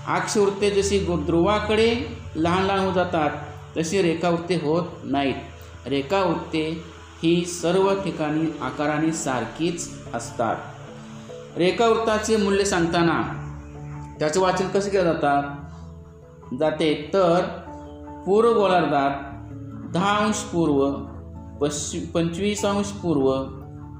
[0.08, 1.94] अक्षवृत्ते जशी गो ध्रुवाकडे
[2.36, 3.30] लहान लहान होत जातात
[3.76, 5.34] तशी रेखावृत्ते होत नाहीत.
[5.86, 6.84] रेखावृत्ते
[7.22, 10.56] ही सर्व ठिकाणी आकाराने सारखीच असतात.
[11.56, 13.44] रेखावृत्ताचे मूल्य सांगताना
[14.18, 15.42] त्याचं वाचन कसं केलं जातात?
[16.58, 17.10] जाते.
[17.12, 17.40] तर
[18.26, 19.10] पूर्व गोलार्धात
[19.92, 20.90] दहा अंश पूर्व
[21.60, 23.44] पश्चि पंचवीस अंश पूर्व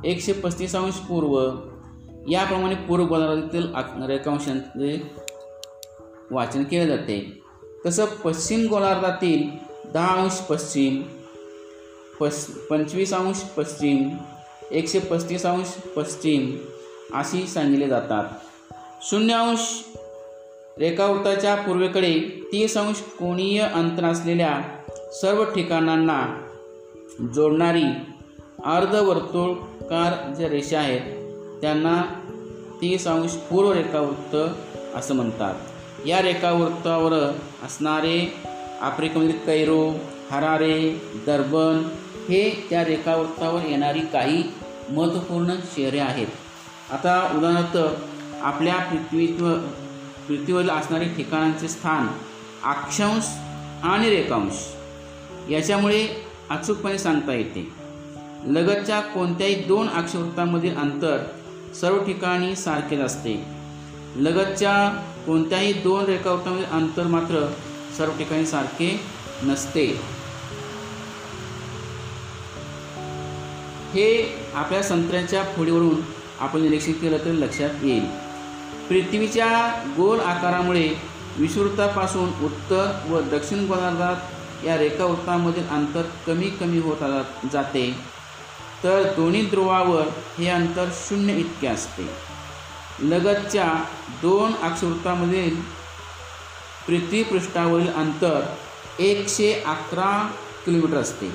[0.05, 1.51] एकशे पस्तीस अंश पूर्व
[2.29, 3.75] याप्रमाणे पूर्व गोलार्धातील
[4.07, 5.11] रेखांशांचे
[6.31, 7.43] वाचन केले जाते.
[7.87, 9.49] तसं पश्चिम गोलार्धातील
[9.93, 11.03] दहा अंश पश्चिम
[12.21, 14.11] पश पंचवीस अंश पश्चिम
[14.71, 16.57] एकशे पस्तीस अंश पश्चिम
[17.15, 18.25] अशी सांगितले जातात.
[19.03, 19.85] शून्य अंश
[20.81, 24.63] रेखावृत्ताच्या पूर्वेकडे तीस अंश कोणीय अंतर असलेल्या
[25.13, 26.41] सर्व ठिकाणांना
[27.35, 27.85] जोडणारी
[28.65, 31.01] अर्धवर्तुळकार ज्या रेषा आहेत
[31.61, 32.03] त्यांना
[32.83, 34.37] तीस अंश पूर्व रेखावृत्त
[34.97, 35.55] असं म्हणतात.
[36.07, 37.13] या रेखावृत्तावर
[37.63, 38.33] असणारे
[38.81, 39.91] आफ्रिकेमधील कैरो
[40.31, 41.83] हरारे दर्बन
[42.29, 44.43] हे त्या रेखावृत्तावर येणारी काही
[44.91, 46.27] महत्त्वपूर्ण शहरे आहेत.
[46.93, 47.79] आता उदाहरणार्थ
[48.43, 49.55] आपल्या पृथ्वीत्व
[50.29, 52.07] पृथ्वीवरील असणारे ठिकाणांचे स्थान
[52.65, 53.25] अक्षांश
[53.83, 54.53] आणि रेखांश
[55.51, 56.09] याच्यामुळे
[56.51, 57.73] अचूकपणे सांगता येते.
[58.45, 61.19] लगतच्या कोणत्याही दोन अक्षवृत्तांमधील अंतर
[61.81, 63.45] सर्व ठिकाणी सारखेच असते.
[64.17, 67.53] लगतच्या कोणत्याही दोन रेखावृत्तांमधील अंतर मात्र
[67.99, 69.01] सर्व ठिकाणी सारखे
[69.43, 69.87] नसते.
[73.93, 76.01] हे आपल्या संत्र्यांच्या फोडीवरून
[76.41, 78.28] आपण निरीक्षण केलं तर लक्षात येईल.
[78.89, 79.49] पृथ्वीच्या
[79.97, 80.89] गोल आकारामुळे
[81.37, 87.03] विषुवृत्तापासून उत्तर व दक्षिण गोलार्धात या रेखावृत्तामधील अंतर कमी कमी होत
[87.53, 87.95] जाते
[88.85, 90.07] तर दोन्ही ध्रुवावर
[90.39, 92.09] हे अंतर शून्य इतके असते.
[93.01, 93.85] लगतच्या
[94.23, 95.61] दोन अक्षवृत्तामधील
[96.87, 98.41] पृथ्वीपृष्ठावरील अंतर
[98.99, 100.31] एकशे अकरा
[100.67, 101.35] किलोमीटर असते.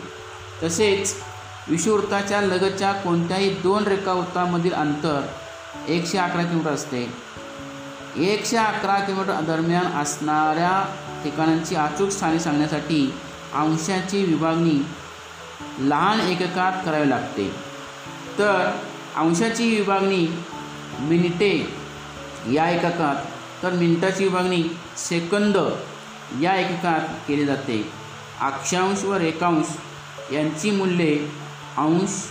[0.64, 1.16] तसेच
[1.68, 5.22] विषुवृत्ताच्या लगतच्या कोणत्याही दोन रेखावृत्तामधील अंतर
[5.88, 7.06] एकशे अकरा किलोमीटर असते.
[8.18, 10.72] एकशे अकरा किलोमीटर दरम्यान असणाऱ्या
[11.24, 13.14] ठिकाणांची अचूक स्थाने सांगण्यासाठी
[13.54, 14.82] अंशाची विभागणी
[15.80, 17.50] लहान एककात करावी लागते.
[18.38, 18.72] तर
[19.16, 20.28] अंशाची विभागणी
[21.00, 21.74] मिनिटे
[22.54, 23.16] या एककात
[23.64, 24.64] तर मिनिटाची विभागणी
[24.98, 25.58] सेकंद
[26.42, 27.92] या एककात केली जाते.
[28.42, 29.76] अक्षांश व रेखांश
[30.34, 31.18] यांची मूल्ये
[31.78, 32.22] अंश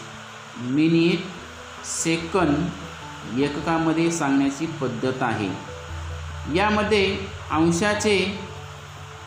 [0.59, 1.21] मिनिट
[1.87, 5.71] सेकंद एककामध्ये सांगण्याची पद्धत आहे.
[6.55, 7.18] यामध्ये
[7.50, 8.40] अंशाचे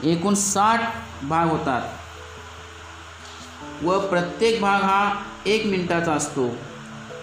[0.04, 0.82] एकूण साठ
[1.26, 1.82] भाग होतात.
[3.84, 6.50] व प्रत्येक भाग हा एक मिनिटाचा असतो.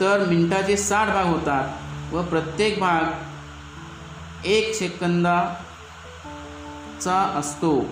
[0.00, 7.86] तर मिनिटाचे साठ भाग होतात व प्रत्येक भाग एक सेकंदाचा असतो.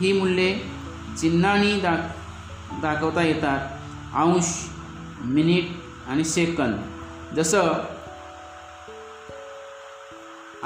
[0.00, 0.60] ही मूल्ये
[1.20, 1.96] चिन्हांनी दाख
[2.82, 3.68] दाखवता येतात.
[4.14, 4.68] अंश
[5.20, 5.68] मिनिट
[6.08, 6.76] आणि सेकंद.
[7.36, 7.72] जसं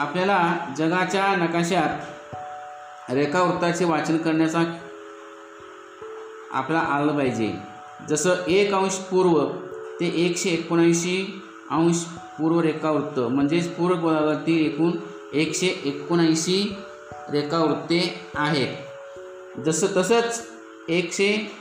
[0.01, 4.63] आपल्याला जगाच्या नकाशात रेखावृत्ताचे वाचन करण्याचा
[6.53, 7.53] आपला आलं पाहिजे.
[8.09, 9.45] जसं एक अंश पूर्व
[10.01, 11.97] ते एकशे एकोणऐंशी अंश
[12.39, 14.91] पूर्व रेखावृत्त म्हणजेच पूर्व गोलार्धातील एकूण
[15.33, 16.77] एकशे एकोणऐंशी
[17.33, 19.61] रेखावृत्ते आहेत.
[19.61, 20.43] जसं तसंच
[20.89, 21.53] एकशे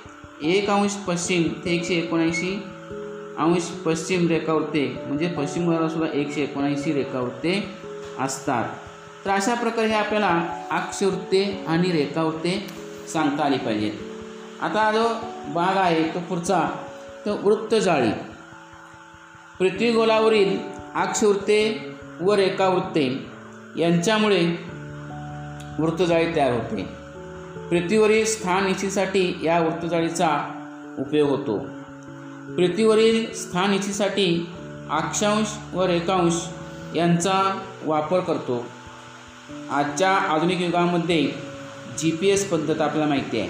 [0.41, 2.63] एक अंश पश्चिम ते एकशे एकोणऐंशी
[3.38, 7.88] अंश पश्चिम रेखावृत्ते म्हणजे पश्चिम गोलार्धातसुद्धा एकशे एकोणऐंशी रेखावृत्ते
[8.19, 8.69] असतात.
[9.25, 12.67] तर अशा प्रकारे हे आपल्याला अक्षवृत्ते आणि रेखावते
[13.13, 13.93] सांगता आली पाहिजेत.
[14.62, 15.08] आता जो
[15.53, 16.69] भाग आहे तो पुढचा
[17.25, 18.12] तो वृत्तजाळी
[19.60, 20.60] पृथ्वीगोलावरील
[20.95, 23.25] अक्षवृत्ते व रेखावृत्ते
[23.77, 24.45] यांच्यामुळे
[25.79, 26.84] वृत्तजाळी तयार होते.
[27.69, 30.29] पृथ्वीवरील स्थान निश्चितीसाठी या वृत्तजाळीचा
[30.99, 31.58] उपयोग होतो.
[32.55, 34.49] पृथ्वीवरील स्थान निश्चितीसाठी
[34.91, 36.34] अक्षांश व रेखांश
[36.95, 38.65] यांचा वापर करतो.
[39.71, 41.32] आजच्या आधुनिक युगामध्ये
[41.99, 43.49] जी पी एस पद्धत आपल्याला माहिती आहे.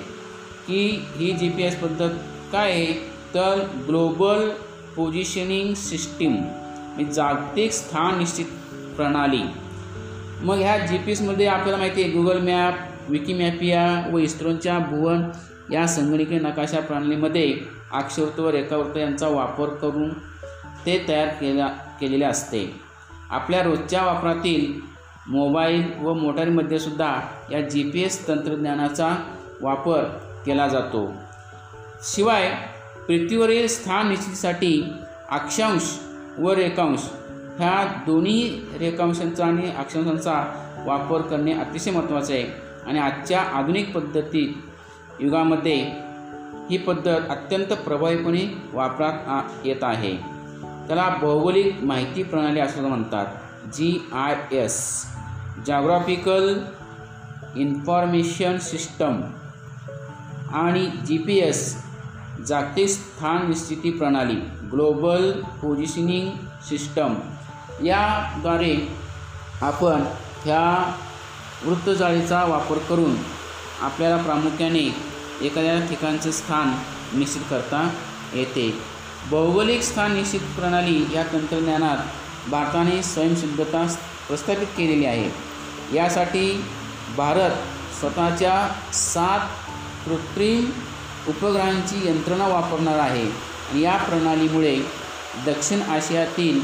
[0.68, 2.10] की ही जी पी एस पद्धत
[2.52, 2.94] काय आहे?
[3.34, 4.50] तर ग्लोबल
[4.96, 8.46] पोझिशनिंग सिस्टीम म्हणजे जागतिक स्थान निश्चित
[8.96, 9.42] प्रणाली.
[10.42, 12.74] मग ह्या जी पी एसमध्ये आपल्याला माहिती आहे गुगल मॅप
[13.10, 15.24] विकिमॅपिया व इस्रोच्या भुवन
[15.74, 17.58] या संगणकीय नकाशा प्रणालीमध्ये
[17.92, 20.10] अक्षरत्व रेखावृत्त यांचा वापर करून
[20.86, 22.89] ते तयार केल्या केलेले असते.
[23.30, 24.80] आपल्या रोजच्या वापरातील
[25.28, 27.22] मोबाईल व मोटारीमध्ये सुद्धा
[27.52, 29.16] या जी पी एस तंत्रज्ञानाचा
[29.62, 30.04] वापर
[30.46, 31.14] केला जातो.
[32.04, 32.56] शिवाय
[33.08, 34.86] पृथ्वीवरील स्थान निश्चितीसाठी
[35.30, 36.00] अक्षांश
[36.40, 37.00] व रेखांश
[37.60, 40.34] ह्या दोन्ही रेखांशांचा आणि अक्षांशांचा
[40.86, 42.70] वापर करणे अतिशय महत्त्वाचे आहे.
[42.88, 44.54] आणि आजच्या आधुनिक पद्धतीत
[45.20, 45.76] युगामध्ये
[46.70, 50.39] ही पद्धत अत्यंत प्रभावीपणे वापरात आ येत आहे.
[50.90, 53.26] त्याला भौगोलिक माहिती प्रणाली असं म्हणतात
[53.74, 55.06] G I S
[55.68, 56.60] geographical
[57.56, 59.22] information system
[60.54, 61.62] आणि जी पी एस
[62.48, 64.36] जागतिक स्थान निश्चिती प्रणाली
[64.72, 65.32] ग्लोबल
[65.62, 66.30] पोझिशनिंग
[66.70, 67.16] सिस्टम
[67.86, 68.76] याद्वारे
[69.62, 70.04] आपण
[70.46, 70.94] ह्या
[71.66, 73.16] वृत्तजाळीचा वापर करून
[73.82, 74.88] आपल्याला प्रामुख्याने
[75.42, 76.74] एखाद्या ठिकाणचे स्थान
[77.20, 77.90] निश्चित करता
[78.34, 78.99] येते.
[79.28, 81.98] भौगोलिक स्थान निश्चित प्रणाली या तंत्रज्ञानात
[82.50, 83.86] भारताने स्वयंसिद्धता
[84.28, 85.30] प्रस्थापित केलेली आहे.
[85.96, 86.66] यासाठी
[87.18, 87.52] भारत
[88.00, 89.40] स्वतःच्या सात
[90.06, 90.70] कृत्रिम
[91.28, 93.26] उपग्रहांची यंत्रणा वापरणार आहे
[93.82, 94.76] या प्रणालीमुळे
[95.46, 96.62] दक्षिण आशियातील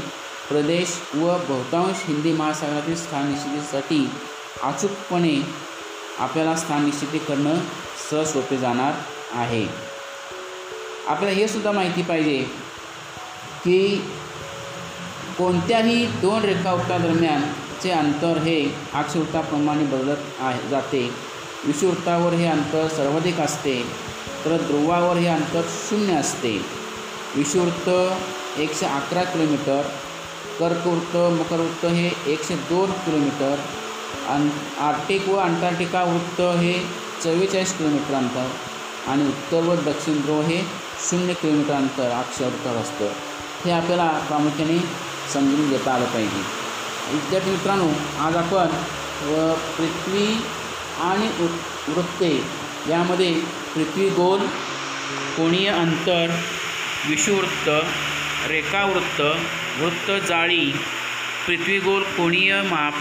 [0.48, 4.10] प्रदेश व बहुतांश हिंदी महासागरातील स्थान निश्चितीसाठी
[4.62, 5.36] अचूकपणे
[6.18, 7.54] आपल्याला स्थान निश्चिती करणं
[8.10, 8.92] सहज सोपे जाणार
[9.32, 9.95] आहे.
[11.06, 12.38] आपल्याला हे सुद्धा माहिती पाहिजे
[13.64, 13.96] की
[15.38, 18.58] कोणत्याही दोन रेखावृत्तादरम्यानचे अंतर हे
[18.94, 21.02] अक्षवृत्ताप्रमाणे बदलत आहे जाते.
[21.64, 23.82] विषुवृत्तावर हे अंतर सर्वाधिक असते
[24.44, 26.56] तर ध्रुवावर हे अंतर शून्य असते.
[27.36, 27.88] विषुवृत्त
[28.60, 29.82] एकशे अकरा किलोमीटर
[30.58, 33.56] कर्कवृत्त मकरवृत्त हे एकशे दोन किलोमीटर
[34.28, 34.48] अन
[34.80, 36.72] आर्टिक व अंटार्क्टिका वृत्त हे
[37.24, 38.48] चव्वेचाळीस किलोमीटर अंतर
[39.10, 40.60] आणि उत्तर व दक्षिण ध्रुव हे
[41.10, 42.46] शून्य किलोमीटर अंतर अक्षर
[42.76, 43.12] असतं.
[43.64, 44.78] हे आपल्याला प्रामुख्याने
[45.32, 46.42] समजून घेता आलं पाहिजे.
[47.12, 47.88] विद्यार्थी मित्रांनो
[48.18, 48.68] आज आपण
[49.26, 50.26] व पृथ्वी
[51.00, 51.28] आणि
[51.88, 52.44] वृत्ते
[52.88, 53.34] यामध्ये
[53.74, 54.40] पृथ्वी गोल
[55.36, 56.26] कोणीय अंतर
[57.08, 57.68] विषुवृत्त
[58.48, 59.20] रेखावृत्त
[59.80, 60.72] वृत्त जाळी
[61.46, 62.94] पृथ्वी गोल कोणीय माप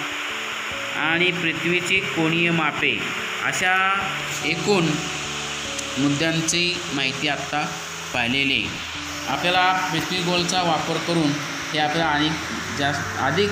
[0.97, 2.99] आणि पृथ्वीची कोणीय मापे
[3.45, 4.03] अशा
[4.45, 4.85] एकूण
[5.97, 7.65] मुद्द्यांची माहिती आत्ता
[8.13, 8.61] पाहिलेले.
[9.29, 11.31] आपल्याला पृथ्वी गोलचा वापर करून
[11.73, 12.29] हे आपल्याला आणि
[12.77, 13.49] जास्त अधिक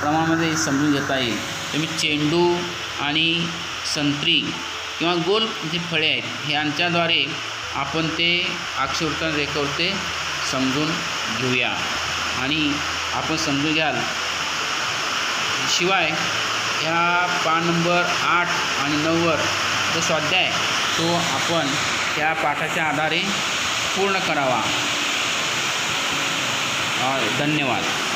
[0.00, 1.38] प्रमाणामध्ये समजून घेता येईल.
[1.72, 2.56] तुम्ही चेंडू
[3.00, 3.46] आणि
[3.94, 4.40] संत्री
[4.98, 7.24] किंवा गोल जे फळे आहेत ह्यांच्याद्वारे
[7.74, 8.30] आपण ते
[8.78, 9.46] अक्षवृत्तान आणि
[9.78, 9.94] ते
[10.52, 10.90] समजून
[11.40, 11.72] घेऊया.
[12.42, 12.72] आणि
[13.14, 13.96] आपण समजून घ्याल.
[15.78, 16.10] शिवाय
[16.80, 18.48] ह्या पान नंबर आठ
[18.82, 19.36] आणि नऊवर
[19.94, 20.50] जो स्वाध्याय
[20.98, 21.66] तो आपण
[22.16, 23.22] त्या पाठाच्या आधारे
[23.98, 24.62] पूर्ण करावा.
[27.38, 28.07] धन्यवाद.